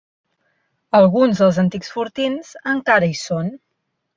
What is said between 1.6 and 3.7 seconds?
antics fortins encara hi són.